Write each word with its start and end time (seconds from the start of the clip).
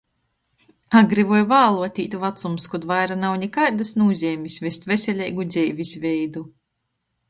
Agri 0.99 1.25
voi 1.31 1.41
vālu 1.51 1.83
atīt 1.89 2.17
vacums, 2.25 2.67
kod 2.73 2.89
vaira 2.93 3.19
nav 3.27 3.37
nikaidys 3.45 3.95
nūzeimis 4.03 4.61
vest 4.67 4.93
veseleigu 4.95 5.51
dzeivis 5.55 5.97
veidu. 6.09 6.49